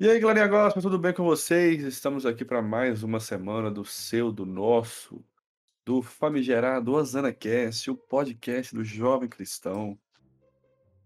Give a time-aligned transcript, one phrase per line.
[0.00, 1.82] E aí, galerinha gospel, tudo bem com vocês?
[1.82, 5.22] Estamos aqui para mais uma semana do seu, do nosso,
[5.84, 9.98] do famigerado Osana Cast, o podcast do jovem cristão.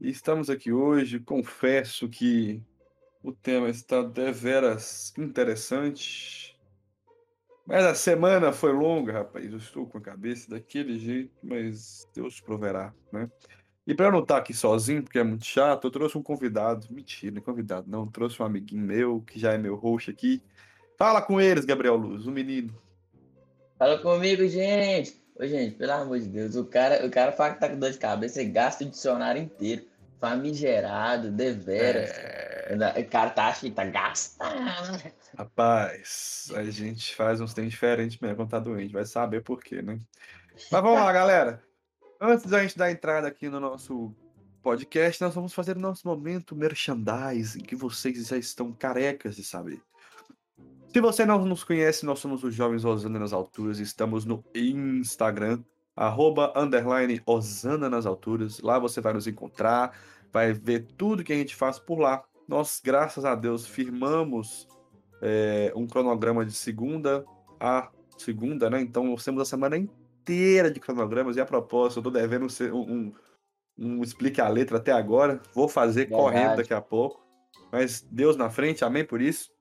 [0.01, 2.63] E estamos aqui hoje, confesso que
[3.21, 6.57] o tema está deveras interessante.
[7.67, 9.51] Mas a semana foi longa, rapaz.
[9.51, 13.29] Eu estou com a cabeça daquele jeito, mas Deus proverá, né?
[13.87, 16.87] E para eu não estar aqui sozinho, porque é muito chato, eu trouxe um convidado.
[16.91, 18.07] Mentira, convidado não.
[18.07, 20.43] Trouxe um amiguinho meu, que já é meu host aqui.
[20.97, 22.75] Fala com eles, Gabriel Luz, o menino.
[23.79, 25.23] Fala comigo, gente.
[25.37, 27.91] Ô, gente, pelo amor de Deus, o cara, o cara fala que tá com dor
[27.91, 29.85] de cabeça e gasta o dicionário inteiro.
[30.21, 32.11] Famigerado, deveras.
[32.11, 32.65] É...
[32.99, 35.13] O cara tá achando que tá gastando.
[35.37, 38.93] Rapaz, a gente faz uns tempos diferentes mesmo quando tá doente.
[38.93, 40.01] Vai saber por quê, né?
[40.71, 41.63] Mas vamos lá, galera.
[42.21, 44.15] Antes da gente dar entrada aqui no nosso
[44.63, 49.83] podcast, nós vamos fazer o nosso momento merchandising, que vocês já estão carecas de saber.
[50.93, 55.63] Se você não nos conhece, nós somos os Jovens Osana nas Alturas, estamos no Instagram,
[55.97, 58.61] arroba, underline, Osana nas Alturas.
[58.61, 59.99] Lá você vai nos encontrar,
[60.33, 62.23] vai ver tudo que a gente faz por lá.
[62.47, 64.69] Nós, graças a Deus, firmamos
[65.21, 67.25] é, um cronograma de segunda
[67.59, 68.81] a segunda, né?
[68.81, 71.37] Então, nós temos a semana inteira inteira de cronogramas.
[71.37, 73.13] E a propósito, eu tô devendo um, um,
[73.77, 75.41] um explique a letra até agora.
[75.53, 76.23] Vou fazer Verdade.
[76.23, 77.23] correndo daqui a pouco.
[77.71, 79.53] Mas Deus na frente, amém por isso.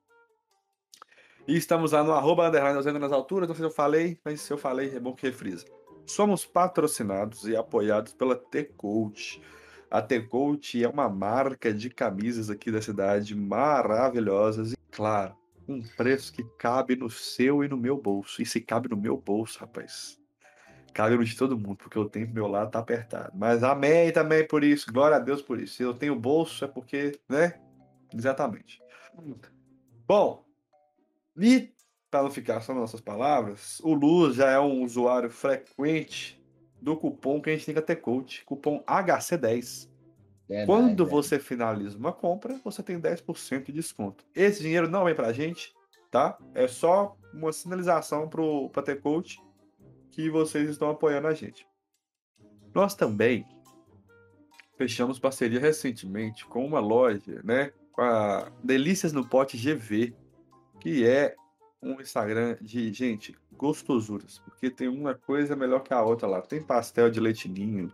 [1.45, 3.47] E estamos lá no arroba underline nas alturas.
[3.47, 5.65] Não sei se eu falei, mas se eu falei, é bom que refrisa.
[6.05, 9.41] Somos patrocinados e apoiados pela T-Coach.
[9.91, 15.35] A T-Coach é uma marca de camisas aqui da cidade maravilhosas e, claro,
[15.67, 18.41] um preço que cabe no seu e no meu bolso.
[18.41, 20.17] E se cabe no meu bolso, rapaz,
[20.93, 23.31] cabe de todo mundo, porque o tempo meu lado tá apertado.
[23.35, 25.75] Mas amém também por isso, glória a Deus por isso.
[25.75, 27.59] Se eu tenho bolso é porque, né?
[28.13, 28.81] Exatamente.
[30.07, 30.45] Bom,
[31.37, 31.73] e
[32.09, 36.39] para não ficar só nas nossas palavras, o Luz já é um usuário frequente
[36.79, 39.89] do cupom que a gente tem que ter coach, cupom HC10.
[40.47, 44.23] Verdade, Quando você finaliza uma compra, você tem 10% de desconto.
[44.35, 45.73] Esse dinheiro não vem pra gente,
[46.11, 46.37] tá?
[46.53, 49.41] É só uma sinalização pro, pra ter coach
[50.13, 51.67] que vocês estão apoiando a gente.
[52.73, 53.45] Nós também
[54.77, 57.71] fechamos parceria recentemente com uma loja, né?
[57.91, 60.15] Com a Delícias no Pote GV,
[60.79, 61.35] que é
[61.81, 66.41] um Instagram de, gente, gostosuras, porque tem uma coisa melhor que a outra lá.
[66.41, 67.91] Tem pastel de leitinho,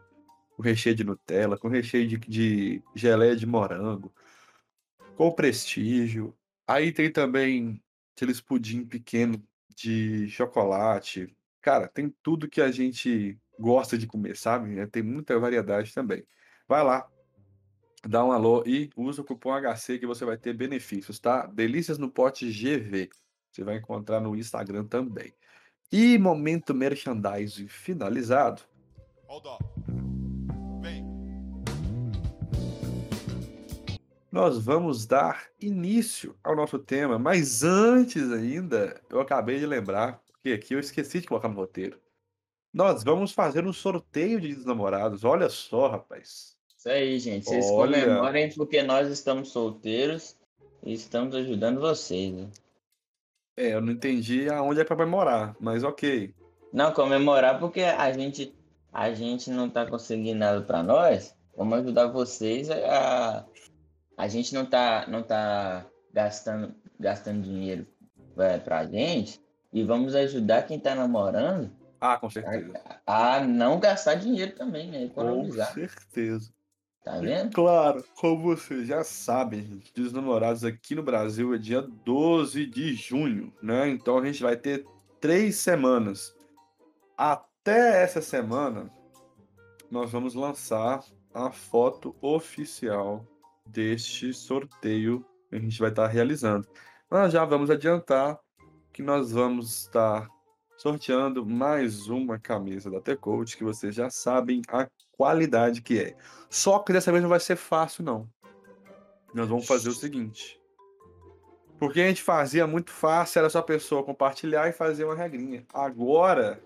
[0.56, 4.14] com recheio de Nutella, com recheio de, de geleia de morango,
[5.16, 6.36] com prestígio.
[6.68, 7.82] Aí tem também
[8.14, 9.42] aqueles pudim pequeno
[9.74, 14.80] de chocolate, Cara, tem tudo que a gente gosta de comer, sabe?
[14.80, 16.26] É, tem muita variedade também.
[16.68, 17.08] Vai lá,
[18.08, 21.46] dá um alô e usa o cupom HC que você vai ter benefícios, tá?
[21.48, 23.10] Delícias no Pote GV.
[23.52, 25.34] Você vai encontrar no Instagram também.
[25.92, 28.62] E momento merchandising finalizado.
[29.28, 29.46] Hold.
[30.82, 31.04] Vem.
[34.32, 40.54] Nós vamos dar início ao nosso tema, mas antes ainda, eu acabei de lembrar porque
[40.54, 42.00] aqui eu esqueci de colocar no roteiro.
[42.74, 45.24] Nós vamos fazer um sorteio de namorados.
[45.24, 46.58] Olha só, rapaz.
[46.78, 47.46] Isso aí, gente.
[47.46, 48.02] Vocês Olha...
[48.02, 50.38] comemorem porque nós estamos solteiros
[50.84, 52.34] e estamos ajudando vocês.
[52.34, 52.50] Né?
[53.58, 56.34] É, eu não entendi aonde é para comemorar, mas ok.
[56.72, 58.56] Não, comemorar porque a gente
[58.94, 61.36] a gente não tá conseguindo nada para nós.
[61.58, 63.46] Vamos ajudar vocês a
[64.16, 67.86] a gente não tá não tá gastando gastando dinheiro
[68.38, 69.42] é, pra gente
[69.72, 71.72] e vamos ajudar quem está namorando
[72.02, 72.80] ah, com certeza.
[73.06, 75.04] A, a, não gastar dinheiro também, né?
[75.04, 75.68] Economizar.
[75.68, 76.54] Com certeza.
[77.04, 77.54] Tá vendo?
[77.54, 82.94] Claro, como vocês já sabem, gente, dos namorados aqui no Brasil é dia 12 de
[82.94, 83.90] junho, né?
[83.90, 84.86] Então a gente vai ter
[85.20, 86.34] três semanas.
[87.18, 88.90] Até essa semana,
[89.92, 91.04] nós vamos lançar
[91.34, 93.26] a foto oficial
[93.66, 96.68] deste sorteio que a gente vai estar realizando.
[97.10, 98.40] Nós já vamos adiantar
[99.00, 100.28] que nós vamos estar
[100.78, 106.18] sorteando mais uma camisa da T-Coach, que vocês já sabem a qualidade que é.
[106.50, 108.30] Só que dessa vez não vai ser fácil, não.
[109.34, 110.60] Nós vamos fazer o seguinte.
[111.80, 115.66] Porque a gente fazia muito fácil, era só a pessoa compartilhar e fazer uma regrinha.
[115.74, 116.62] Agora,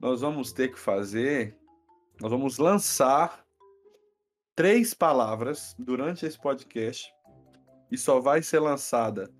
[0.00, 1.54] nós vamos ter que fazer,
[2.18, 3.44] nós vamos lançar
[4.56, 7.12] três palavras durante esse podcast
[7.90, 9.30] e só vai ser lançada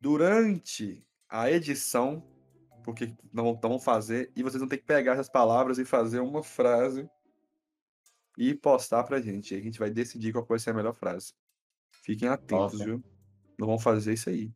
[0.00, 2.22] durante a edição,
[2.82, 6.42] porque não vão fazer, e vocês vão ter que pegar essas palavras e fazer uma
[6.42, 7.08] frase
[8.36, 9.54] e postar pra gente.
[9.54, 11.32] Aí a gente vai decidir qual vai ser a melhor frase.
[12.02, 12.84] Fiquem atentos, Nossa.
[12.84, 13.04] viu?
[13.58, 14.50] Nós vamos fazer isso aí.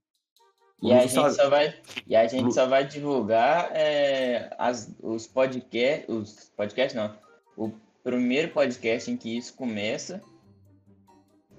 [0.82, 6.06] E a, gente só vai, e a gente só vai divulgar é, as, os podcasts,
[6.08, 7.16] os podcasts não,
[7.56, 7.72] o
[8.02, 10.20] primeiro podcast em que isso começa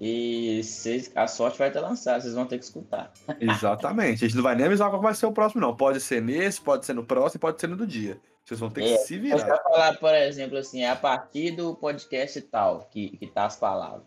[0.00, 3.12] e cês, a sorte vai ter lançado, vocês vão ter que escutar.
[3.40, 4.24] Exatamente.
[4.24, 5.74] A gente não vai nem avisar qual vai ser o próximo, não.
[5.74, 8.20] Pode ser nesse, pode ser no próximo, pode ser no do dia.
[8.44, 9.38] Vocês vão ter é, que se virar.
[9.38, 13.56] Você falar, por exemplo, assim, é a partir do podcast tal que, que tá as
[13.56, 14.04] palavras.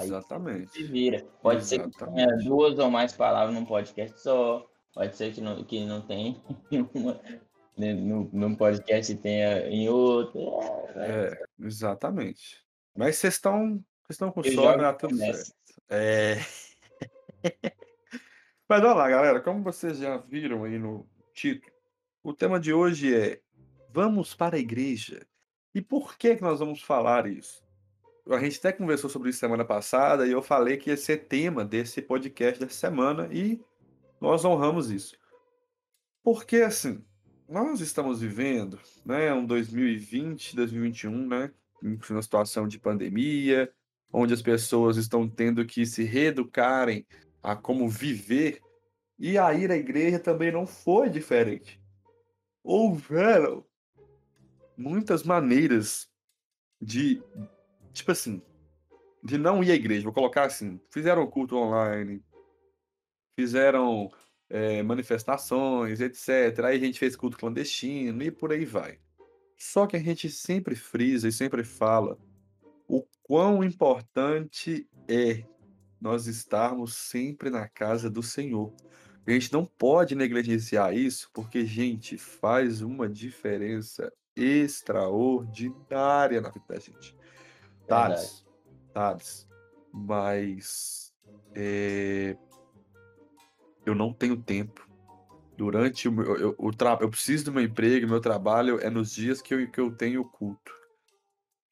[0.00, 0.60] Exatamente.
[0.60, 1.24] Aí se vira.
[1.42, 1.98] Pode Exatamente.
[1.98, 4.66] ser que tenha duas ou mais palavras num podcast só.
[4.94, 6.02] Pode ser que não, que não
[6.94, 7.20] uma,
[7.76, 10.40] né, num podcast tenha em outro.
[10.94, 12.64] É, é exatamente.
[12.96, 13.78] Mas vocês estão
[14.10, 15.52] estão com sono, tá tudo certo.
[15.88, 16.36] É...
[18.68, 21.72] Mas olha lá, galera, como vocês já viram aí no título,
[22.22, 23.40] o tema de hoje é
[23.92, 25.26] Vamos para a igreja.
[25.74, 27.64] E por que, que nós vamos falar isso?
[28.28, 31.64] A gente até conversou sobre isso semana passada e eu falei que ia ser tema
[31.64, 33.58] desse podcast dessa semana e
[34.20, 35.16] nós honramos isso.
[36.22, 37.04] Porque, assim,
[37.48, 43.72] nós estamos vivendo né, um 2020, 2021, né, uma situação de pandemia,
[44.18, 47.06] onde as pessoas estão tendo que se reeducarem
[47.42, 48.62] a como viver,
[49.18, 51.78] e a ir à igreja também não foi diferente.
[52.64, 53.62] Houveram
[54.74, 56.08] muitas maneiras
[56.80, 57.22] de,
[57.92, 58.40] tipo assim,
[59.22, 60.04] de não ir à igreja.
[60.04, 62.24] Vou colocar assim: fizeram culto online,
[63.38, 64.10] fizeram
[64.48, 66.64] é, manifestações, etc.
[66.64, 68.98] Aí a gente fez culto clandestino e por aí vai.
[69.58, 72.18] Só que a gente sempre frisa e sempre fala
[73.26, 75.42] quão importante é
[76.00, 78.72] nós estarmos sempre na casa do Senhor.
[79.26, 86.78] A gente não pode negligenciar isso, porque, gente, faz uma diferença extraordinária na vida da
[86.78, 87.16] gente.
[87.88, 88.46] Thales,
[88.94, 89.48] Thales,
[89.92, 91.12] mas
[91.52, 92.36] é,
[93.84, 94.86] eu não tenho tempo.
[95.56, 96.26] Durante o meu.
[96.26, 96.70] Eu, eu, eu,
[97.00, 100.24] eu preciso do meu emprego, meu trabalho é nos dias que eu, que eu tenho
[100.24, 100.85] culto.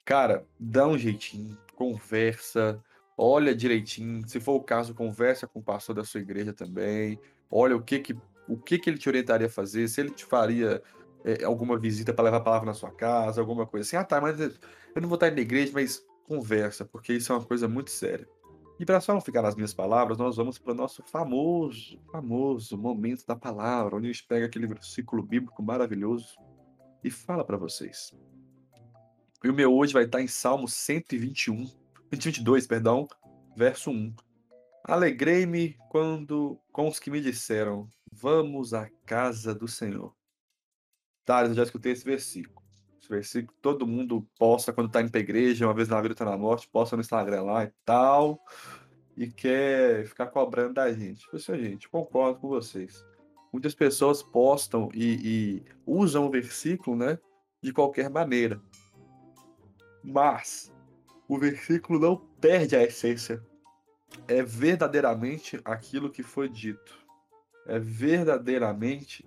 [0.05, 2.83] Cara, dá um jeitinho, conversa,
[3.17, 4.29] olha direitinho.
[4.29, 7.19] Se for o caso, conversa com o pastor da sua igreja também.
[7.51, 8.17] Olha o que que,
[8.47, 10.83] o que, que ele te orientaria a fazer, se ele te faria
[11.25, 13.97] é, alguma visita para levar a palavra na sua casa, alguma coisa assim.
[13.97, 14.53] Ah, tá, mas eu
[15.01, 18.29] não vou estar na igreja, mas conversa, porque isso é uma coisa muito séria.
[18.79, 22.77] E para só não ficar nas minhas palavras, nós vamos para o nosso famoso, famoso
[22.77, 26.37] momento da palavra, onde a gente pega aquele versículo bíblico maravilhoso
[27.03, 28.13] e fala para vocês.
[29.45, 31.67] E o meu hoje vai estar em Salmo 121,
[32.11, 33.07] 122, perdão,
[33.55, 34.15] verso 1.
[34.83, 40.15] Alegrei-me quando com os que me disseram: Vamos à casa do Senhor.
[41.27, 42.65] Tá, eu já escutei esse versículo.
[42.99, 46.25] Esse versículo todo mundo posta quando tá indo pra igreja, uma vez na vida tá
[46.25, 48.43] na morte, posta no Instagram lá e tal,
[49.15, 51.29] e quer ficar cobrando da gente.
[51.31, 53.05] Pessoal, gente, concordo com vocês.
[53.53, 57.19] Muitas pessoas postam e, e usam o versículo, né,
[57.63, 58.59] de qualquer maneira.
[60.05, 60.71] Mas
[61.27, 63.43] o versículo não perde a essência.
[64.29, 66.99] É verdadeiramente aquilo que foi dito.
[67.67, 69.25] É verdadeiramente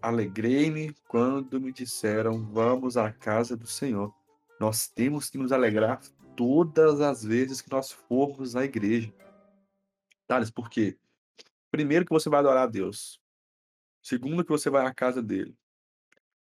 [0.00, 4.14] alegrei-me quando me disseram vamos à casa do Senhor.
[4.58, 6.00] Nós temos que nos alegrar
[6.34, 9.12] todas as vezes que nós formos à igreja.
[10.26, 10.96] Thales, por quê?
[11.70, 13.20] Primeiro que você vai adorar a Deus.
[14.02, 15.54] Segundo que você vai à casa dele.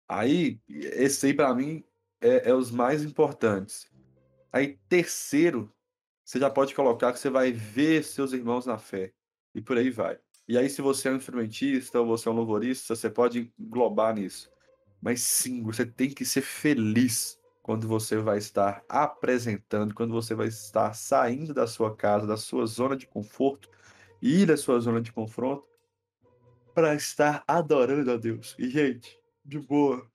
[0.09, 1.85] Aí, esse aí para mim
[2.21, 3.91] é, é os mais importantes.
[4.53, 5.73] Aí, terceiro,
[6.25, 9.13] você já pode colocar que você vai ver seus irmãos na fé.
[9.55, 10.19] E por aí vai.
[10.47, 14.15] E aí, se você é um instrumentista ou você é um louvorista, você pode englobar
[14.15, 14.51] nisso.
[15.01, 20.49] Mas sim, você tem que ser feliz quando você vai estar apresentando, quando você vai
[20.49, 23.69] estar saindo da sua casa, da sua zona de conforto,
[24.21, 25.65] ir da sua zona de confronto,
[26.75, 28.55] para estar adorando a Deus.
[28.59, 30.09] E, gente, de boa,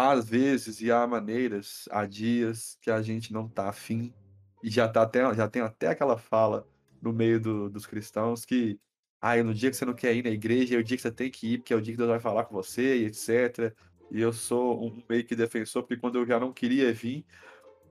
[0.00, 4.14] às vezes e há maneiras, há dias que a gente não tá afim
[4.62, 6.64] e já tá até já tem até aquela fala
[7.02, 8.78] no meio do, dos cristãos que
[9.20, 11.10] ah, no dia que você não quer ir na igreja é o dia que você
[11.10, 13.74] tem que ir, porque é o dia que Deus vai falar com você e etc.
[14.08, 17.26] E eu sou um meio que defensor, porque quando eu já não queria vir,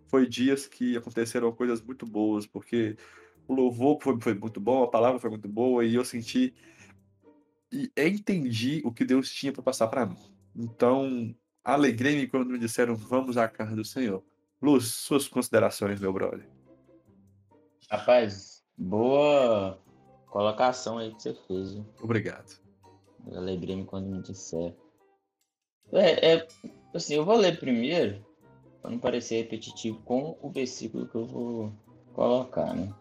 [0.07, 2.95] foi dias que aconteceram coisas muito boas, porque
[3.45, 6.53] o louvor foi, foi muito bom, a palavra foi muito boa, e eu senti
[7.69, 10.17] e entendi o que Deus tinha para passar para mim.
[10.55, 11.35] Então,
[11.67, 14.23] Alegrei-me quando me disseram vamos à casa do Senhor.
[14.61, 16.49] Luz, suas considerações, meu brother.
[17.91, 19.77] Rapaz, boa
[20.27, 21.73] colocação aí que você fez.
[21.73, 21.85] Viu?
[22.01, 22.57] Obrigado.
[23.35, 24.77] Alegrei-me quando me disseram.
[25.91, 26.47] É, é,
[26.95, 28.25] assim, eu vou ler primeiro,
[28.81, 31.73] para não parecer repetitivo, com o versículo que eu vou
[32.13, 32.95] colocar, né?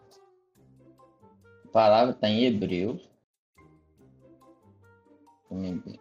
[1.71, 3.09] palavra está em Hebreus.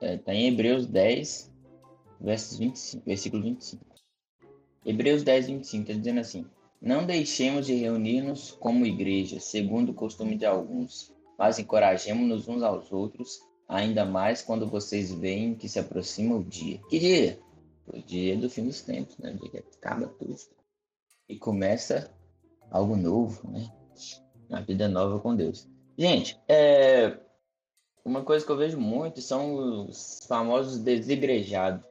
[0.01, 1.55] Está em Hebreus 10,
[2.27, 3.85] versos 25, versículo 25.
[4.85, 6.45] Hebreus 10, 25 está dizendo assim:
[6.83, 12.91] Não deixemos de reunir-nos como igreja, segundo o costume de alguns, mas encorajemos-nos uns aos
[12.91, 16.81] outros, ainda mais quando vocês veem que se aproxima o dia.
[16.91, 17.39] Que dia?
[17.87, 19.31] O dia do fim dos tempos, né?
[19.31, 20.37] O dia que acaba tudo.
[21.29, 22.11] E começa
[22.73, 23.73] algo novo, né?
[24.51, 25.69] Uma vida nova com Deus.
[25.97, 27.19] Gente, é...
[28.05, 31.85] uma coisa que eu vejo muito são os famosos desigrejados.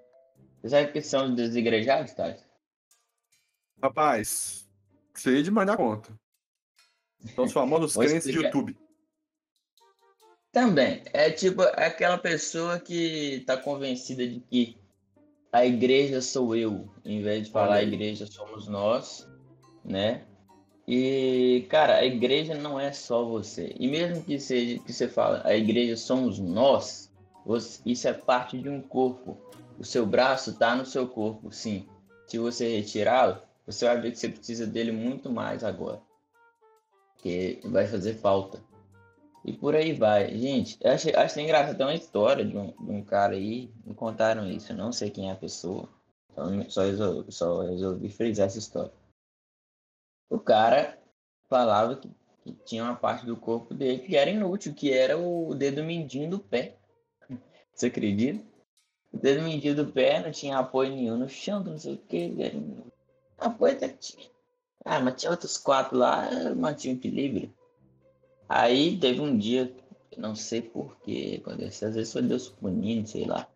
[0.66, 2.44] Você sabe que são os desigrejados, Thales?
[3.80, 4.68] Rapaz,
[5.14, 6.12] sei de mandar conta.
[7.36, 8.76] São os famosos crentes de YouTube.
[10.52, 11.04] Também.
[11.14, 14.76] É tipo aquela pessoa que tá convencida de que
[15.52, 19.30] a igreja sou eu, em vez de falar a igreja somos nós,
[19.84, 20.26] né?
[20.88, 23.76] E, cara, a igreja não é só você.
[23.78, 27.14] E mesmo que seja que você fala, a igreja somos nós,
[27.46, 29.38] você, isso é parte de um corpo.
[29.78, 31.88] O seu braço está no seu corpo, sim.
[32.28, 36.02] Se você retirá-lo, você vai ver que você precisa dele muito mais agora.
[37.14, 38.64] Porque vai fazer falta.
[39.44, 40.36] E por aí vai.
[40.38, 41.78] Gente, acho, acho engraçado.
[41.78, 43.72] Tem uma história de um, de um cara aí.
[43.86, 44.72] Me contaram isso.
[44.72, 45.90] Eu não sei quem é a pessoa.
[46.32, 48.92] Então, só resolvi, só resolvi frisar essa história.
[50.30, 50.98] O cara
[51.48, 52.10] falava que,
[52.44, 56.30] que, tinha uma parte do corpo dele que era inútil, que era o dedo mindinho
[56.30, 56.78] do pé.
[57.74, 58.44] Você acredita?
[59.22, 62.26] Dedo mindinho do pé não tinha apoio nenhum no chão, não sei o que.
[62.26, 62.92] Inútil.
[63.38, 64.30] Apoio até tinha.
[64.84, 67.54] Ah, mas tinha outros quatro lá, mantinha o equilíbrio.
[68.48, 69.76] Aí teve um dia,
[70.18, 73.48] não sei porquê, aconteceu, às vezes foi Deus punindo, sei lá.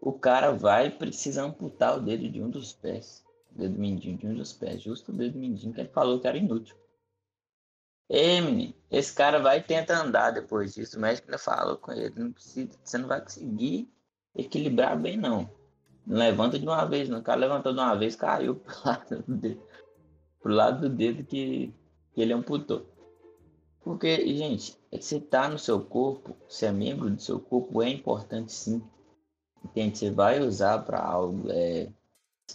[0.00, 3.24] O cara vai e precisa amputar o dedo de um dos pés.
[3.54, 4.82] O dedo mindinho de um dos pés.
[4.82, 6.76] Justo o dedo mindinho que ele falou que era inútil.
[8.08, 10.96] Ei, menino, esse cara vai e tenta andar depois disso.
[10.96, 13.88] O médico ainda falou com ele, não precisa, você não vai conseguir
[14.36, 15.48] equilibrar bem, não.
[16.06, 17.18] Levanta de uma vez, não.
[17.18, 19.62] O cara levantou de uma vez, caiu pro lado do dedo,
[20.40, 21.74] pro lado do dedo que,
[22.12, 22.86] que ele amputou.
[23.80, 28.52] Porque, gente, você tá no seu corpo, você é membro do seu corpo, é importante
[28.52, 28.82] sim.
[29.64, 29.98] Entende?
[29.98, 31.48] Você vai usar para algo.
[31.50, 31.88] É...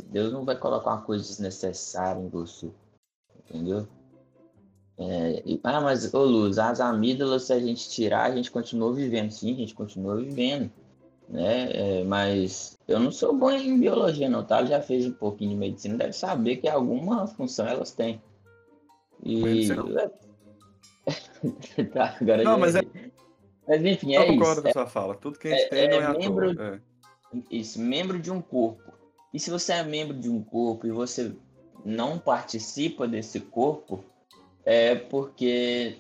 [0.05, 2.71] Deus não vai colocar uma coisa desnecessária em você.
[3.39, 3.87] Entendeu?
[4.97, 5.43] É...
[5.63, 9.31] Ah, mas, ô Luz, as amígdalas, se a gente tirar, a gente continua vivendo.
[9.31, 10.71] Sim, a gente continua vivendo.
[11.31, 11.71] Né?
[11.71, 14.65] É, mas eu não sou bom em biologia, não, tá?
[14.65, 18.21] Já fez um pouquinho de medicina, deve saber que alguma função elas têm.
[19.23, 19.69] E.
[21.93, 22.81] tá, agora não, mas, é...
[23.65, 25.15] mas enfim, é eu concordo com a sua fala.
[25.15, 26.81] Tudo que a gente é, tem não é, é membro, toa, é.
[27.49, 28.91] Isso, membro de um corpo.
[29.33, 31.33] E se você é membro de um corpo e você
[31.85, 34.03] não participa desse corpo,
[34.65, 35.95] é porque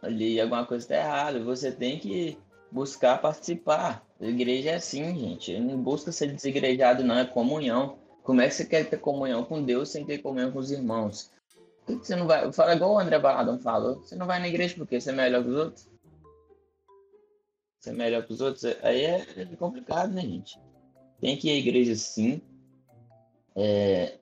[0.00, 1.44] ali alguma coisa está errada.
[1.44, 2.38] Você tem que
[2.70, 4.06] buscar participar.
[4.20, 5.58] A igreja é assim, gente.
[5.58, 7.18] Não busca ser desigrejado, não.
[7.18, 7.98] É comunhão.
[8.22, 11.30] Como é que você quer ter comunhão com Deus sem ter comunhão com os irmãos?
[11.86, 12.52] Por que você não vai?
[12.52, 13.96] Fala igual o André Baladão falou.
[13.96, 15.88] Você não vai na igreja porque você é melhor que os outros?
[17.78, 18.64] Você é melhor que os outros?
[18.82, 20.60] Aí é complicado, né, gente?
[21.20, 22.40] Tem que ir à igreja sim.
[23.56, 24.18] É,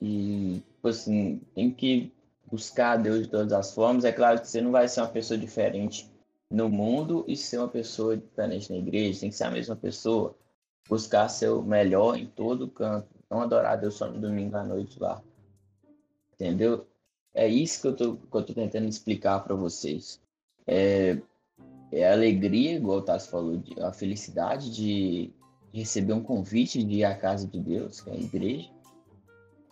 [0.00, 2.12] e, tipo assim, tem que
[2.50, 4.04] buscar Deus de todas as formas.
[4.04, 6.11] É claro que você não vai ser uma pessoa diferente
[6.52, 9.20] no mundo e ser uma pessoa diferente na igreja.
[9.20, 10.36] Tem que ser a mesma pessoa.
[10.88, 13.08] Buscar ser o melhor em todo canto.
[13.30, 15.22] Não adorar Deus só no domingo à noite lá.
[16.34, 16.86] Entendeu?
[17.32, 20.20] É isso que eu tô, que eu tô tentando explicar para vocês.
[20.66, 21.18] É,
[21.90, 25.32] é a alegria, igual o Tassi falou, de, a felicidade de
[25.72, 28.68] receber um convite de ir à casa de Deus, que é a igreja,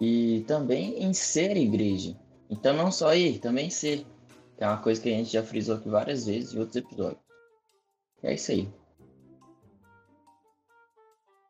[0.01, 2.17] e também em ser igreja.
[2.49, 4.07] Então, não só ir, também ser.
[4.61, 7.25] É uma coisa que a gente já frisou aqui várias vezes em outros episódios.
[8.23, 8.71] É isso aí.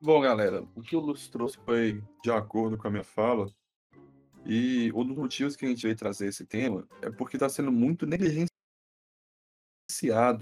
[0.00, 3.52] Bom, galera, o que o Lúcio trouxe foi de acordo com a minha fala.
[4.46, 7.72] E um dos motivos que a gente veio trazer esse tema é porque está sendo
[7.72, 8.48] muito negligenciado,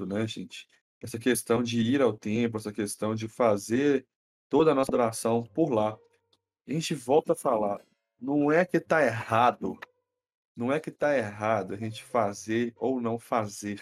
[0.06, 0.68] né, gente?
[1.00, 4.06] Essa questão de ir ao templo, essa questão de fazer
[4.50, 5.98] toda a nossa oração por lá.
[6.66, 7.80] A gente volta a falar,
[8.20, 9.78] não é que está errado,
[10.58, 13.80] não é que está errado a gente fazer ou não fazer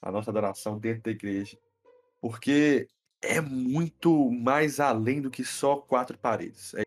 [0.00, 1.58] a nossa adoração dentro da igreja,
[2.22, 2.88] porque
[3.20, 6.72] é muito mais além do que só quatro paredes.
[6.74, 6.84] É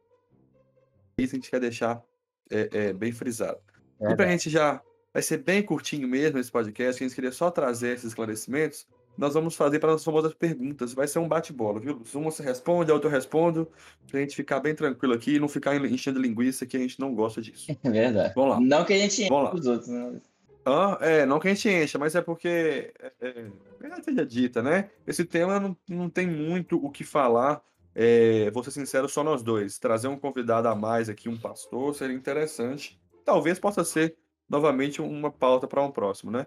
[1.19, 2.03] isso que a gente quer deixar
[2.49, 3.59] é, é, bem frisado.
[3.99, 4.81] É, e para a gente já.
[5.13, 8.87] Vai ser bem curtinho mesmo esse podcast, a gente queria só trazer esses esclarecimentos.
[9.17, 10.93] Nós vamos fazer para as famosas perguntas.
[10.93, 12.01] Vai ser um bate-bola, viu?
[12.13, 13.67] Uma você responde, a outra eu respondo,
[14.07, 17.00] para a gente ficar bem tranquilo aqui e não ficar enchendo linguiça, que a gente
[17.00, 17.67] não gosta disso.
[17.83, 18.33] É verdade.
[18.36, 18.59] Vamos lá.
[18.59, 20.21] Não que a gente enche os outros, né?
[20.65, 23.45] Ah, é, não que a gente encha, mas é porque, é, é,
[23.83, 24.89] é seja dita, né?
[25.07, 27.62] Esse tema não, não tem muito o que falar.
[27.95, 29.79] É, vou ser sincero, só nós dois.
[29.79, 33.00] Trazer um convidado a mais aqui, um pastor, seria interessante.
[33.24, 34.17] Talvez possa ser
[34.50, 36.45] novamente uma pauta para um próximo, né?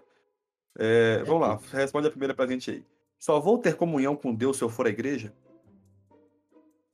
[0.77, 2.85] É, vamos lá, responde a primeira pra gente aí.
[3.19, 5.33] Só vou ter comunhão com Deus se eu for à igreja?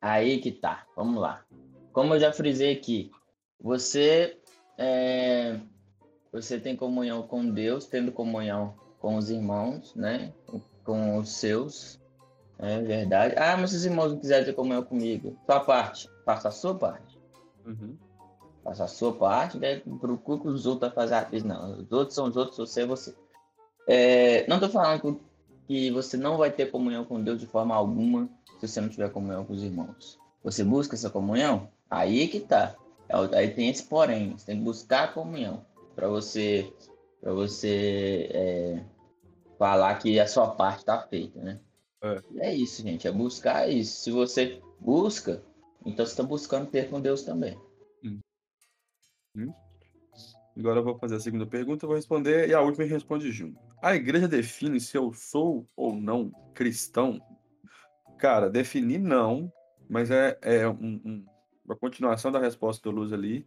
[0.02, 1.46] Aí que tá, vamos lá.
[1.94, 3.12] Como eu já frisei aqui,
[3.60, 4.38] você
[4.78, 5.60] é,
[6.32, 10.34] você tem comunhão com Deus, tendo comunhão com os irmãos, né?
[10.84, 12.00] Com os seus,
[12.60, 13.36] é verdade.
[13.38, 16.76] Ah, mas se os irmãos não quiserem ter comunhão comigo, sua parte, faça a sua
[16.76, 17.18] parte.
[17.66, 17.98] Uhum.
[18.64, 19.60] Faça a sua parte?
[20.00, 21.44] Procure que os outros fazer a parte.
[21.46, 23.16] Não, os outros são os outros, você é você.
[23.88, 25.22] É, não estou falando
[25.66, 28.30] que você não vai ter comunhão com Deus de forma alguma
[28.60, 30.20] se você não tiver comunhão com os irmãos.
[30.44, 31.70] Você busca essa comunhão?
[31.90, 32.76] Aí que tá.
[33.34, 34.32] Aí tem esse porém.
[34.32, 35.66] Você tem que buscar a comunhão
[35.96, 36.72] para você
[37.22, 38.84] para você é,
[39.58, 41.60] falar que a sua parte está feita, né?
[42.02, 42.22] É.
[42.50, 42.56] é.
[42.56, 43.08] isso, gente.
[43.08, 44.04] É buscar isso.
[44.04, 45.44] Se você busca,
[45.86, 47.58] então você está buscando ter com Deus também.
[48.04, 48.20] Hum.
[49.36, 49.54] Hum.
[50.58, 53.67] Agora eu vou fazer a segunda pergunta, vou responder e a última responde junto.
[53.82, 57.22] A igreja define se eu sou ou não cristão?
[58.18, 59.52] Cara, definir não,
[59.88, 61.26] mas é, é um, um,
[61.64, 63.46] uma continuação da resposta do Luz ali,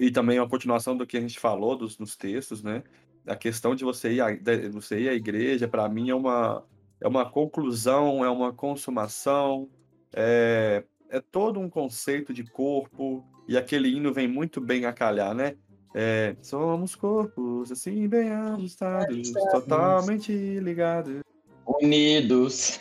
[0.00, 2.82] e também uma continuação do que a gente falou dos, nos textos, né?
[3.26, 6.64] A questão de você ir, a, de você ir à igreja, para mim, é uma,
[7.00, 9.68] é uma conclusão, é uma consumação,
[10.14, 15.34] é, é todo um conceito de corpo, e aquele hino vem muito bem a calhar,
[15.34, 15.56] né?
[15.98, 21.22] É, somos corpos assim bem ajustados, totalmente ligados.
[21.66, 22.78] Unidos.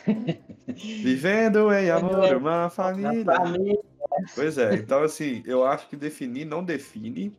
[0.68, 3.24] Vivendo em amor, uma família.
[3.24, 3.80] família.
[4.36, 7.34] Pois é, então assim, eu acho que definir não define,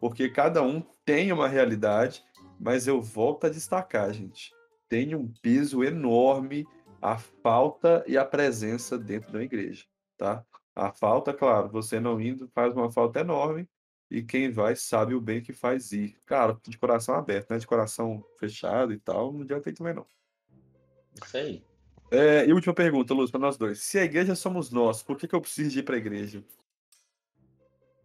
[0.00, 2.24] porque cada um tem uma realidade,
[2.58, 4.54] mas eu volto a destacar, gente.
[4.88, 6.66] Tem um peso enorme
[7.02, 9.84] a falta e a presença dentro da igreja,
[10.16, 10.42] tá?
[10.74, 13.68] A falta, claro, você não indo faz uma falta enorme,
[14.10, 16.16] e quem vai sabe o bem que faz ir.
[16.24, 17.58] Cara, de coração aberto, né?
[17.58, 20.06] De coração fechado e tal, não adianta ir também não.
[21.22, 21.62] Isso aí.
[22.10, 23.80] É, e última pergunta, Luz, para nós dois.
[23.80, 26.42] Se a igreja somos nós, por que, que eu preciso de ir para a igreja?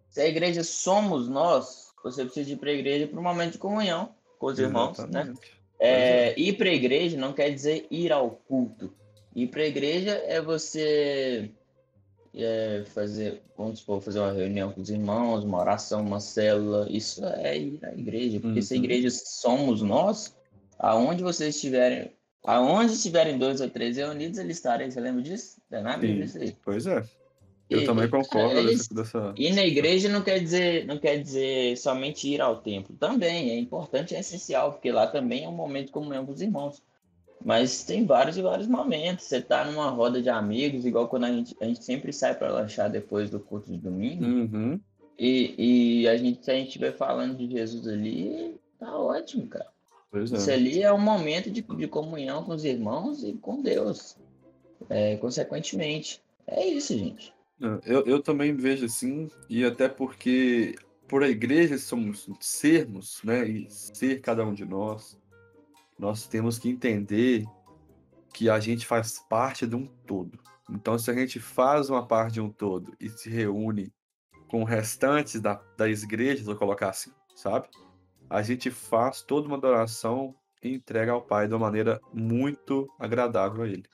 [0.09, 3.57] Se a igreja somos nós, você precisa ir para a igreja para um momento de
[3.57, 5.05] comunhão com os irmãos, né?
[5.05, 5.39] Exatamente.
[5.39, 5.57] né?
[5.79, 6.39] É, é.
[6.39, 8.93] Ir para a igreja não quer dizer ir ao culto.
[9.35, 11.51] Ir para a igreja é você
[12.35, 17.23] é, fazer, vamos supor, fazer uma reunião com os irmãos, uma oração, uma célula, isso
[17.25, 18.65] é ir à igreja, porque uhum.
[18.65, 18.83] se a uhum.
[18.83, 20.35] igreja somos nós,
[20.79, 22.11] aonde vocês estiverem,
[22.43, 25.61] aonde estiverem dois ou três reunidos, eles estarem, você lembra disso?
[25.71, 26.55] É na Bíblia isso aí.
[26.63, 27.03] Pois é.
[27.69, 29.33] Eu e, também concordo é, dessa, dessa...
[29.37, 33.57] E na igreja não quer dizer, não quer dizer somente ir ao templo, também é
[33.57, 36.81] importante, é essencial, porque lá também é um momento de comunhão com os irmãos.
[37.43, 39.25] Mas tem vários e vários momentos.
[39.25, 42.51] Você tá numa roda de amigos, igual quando a gente, a gente sempre sai para
[42.51, 44.23] lanchar depois do culto de domingo.
[44.23, 44.79] Uhum.
[45.19, 49.67] E, e a gente, se a gente estiver falando de Jesus ali, tá ótimo, cara.
[50.09, 50.37] Pois é.
[50.37, 54.15] Isso ali é um momento de, de comunhão com os irmãos e com Deus.
[54.89, 56.21] É, consequentemente.
[56.47, 57.33] É isso, gente.
[57.85, 60.75] Eu, eu também vejo assim, e até porque
[61.07, 63.47] por a igreja somos sermos, né?
[63.47, 65.17] E ser cada um de nós
[66.03, 67.45] nós temos que entender
[68.33, 70.37] que a gente faz parte de um todo.
[70.69, 73.89] Então, se a gente faz uma parte de um todo e se reúne
[74.49, 77.69] com restantes da, das igrejas, vou colocar assim, sabe?
[78.29, 83.63] A gente faz toda uma adoração e entrega ao Pai de uma maneira muito agradável
[83.63, 83.85] a Ele.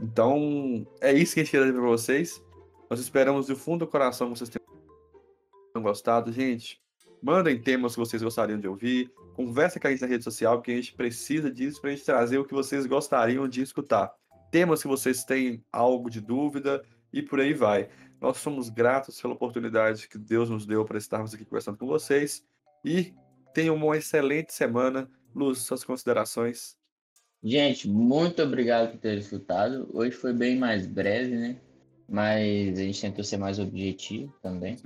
[0.00, 2.42] Então, é isso que a gente queria dizer para vocês.
[2.88, 6.32] Nós esperamos do fundo do coração que vocês tenham gostado.
[6.32, 6.80] Gente,
[7.22, 9.12] mandem temas que vocês gostariam de ouvir.
[9.40, 12.04] Conversa com a gente na rede social, porque a gente precisa disso para a gente
[12.04, 14.12] trazer o que vocês gostariam de escutar.
[14.50, 17.88] Temas que vocês têm algo de dúvida e por aí vai.
[18.20, 22.44] Nós somos gratos pela oportunidade que Deus nos deu para estarmos aqui conversando com vocês.
[22.84, 23.14] E
[23.54, 25.10] tenham uma excelente semana.
[25.34, 26.76] Luz, suas considerações.
[27.42, 29.88] Gente, muito obrigado por ter escutado.
[29.94, 31.56] Hoje foi bem mais breve, né?
[32.06, 34.76] Mas a gente tentou ser mais objetivo também.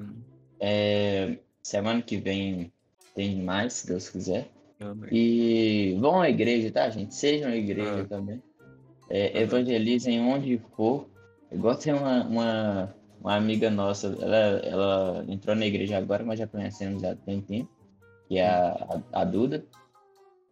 [0.60, 2.72] É, semana que vem
[3.14, 4.50] tem mais, se Deus quiser.
[4.80, 5.08] Amém.
[5.12, 7.14] E vão à igreja, tá, gente?
[7.14, 8.04] Sejam à igreja ah.
[8.04, 8.42] também.
[9.08, 11.08] É, evangelizem onde for.
[11.52, 16.46] Igual tem uma, uma, uma, amiga nossa, ela, ela entrou na igreja agora, mas já
[16.48, 17.70] conhecemos já tem tempo,
[18.26, 19.64] que é a, a, a Duda.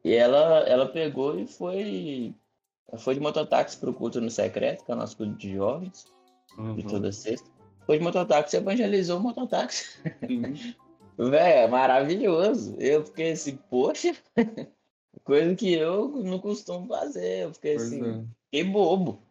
[0.05, 2.35] E ela, ela pegou e foi,
[2.99, 6.05] foi de mototáxi para o culto no secreto, que é o nosso culto de jovens,
[6.57, 6.77] uhum.
[6.77, 7.51] de toda sexta.
[7.87, 9.99] Foi de mototáxi, evangelizou o mototáxi.
[10.29, 10.75] Uhum.
[11.31, 12.77] Velho, é maravilhoso.
[12.79, 14.15] Eu fiquei assim, poxa,
[15.25, 17.45] coisa que eu não costumo fazer.
[17.45, 18.25] Eu fiquei Pois assim, é.
[18.45, 19.23] fiquei bobo.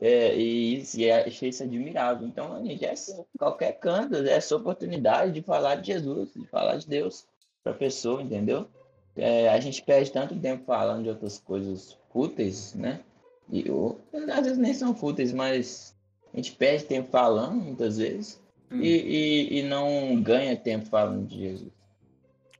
[0.00, 2.26] É, e, e achei isso admirável.
[2.26, 6.76] Então, gente, é assim, qualquer canto, é essa oportunidade de falar de Jesus, de falar
[6.76, 7.26] de Deus
[7.62, 8.66] para a pessoa, entendeu?
[9.14, 13.00] É, a gente perde tanto tempo falando de outras coisas fúteis, né?
[13.48, 15.94] E ou, às vezes nem são fúteis, mas
[16.32, 18.40] a gente perde tempo falando, muitas vezes,
[18.72, 21.72] Hum, e, e, e não ganha tempo falando de Jesus.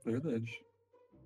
[0.05, 0.61] Verdade.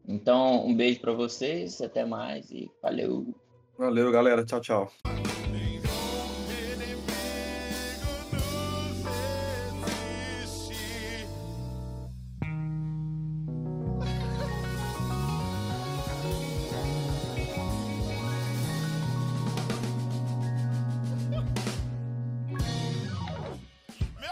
[0.07, 3.35] Então, um beijo para vocês, até mais e valeu.
[3.77, 4.45] Valeu, galera.
[4.45, 4.91] Tchau, tchau.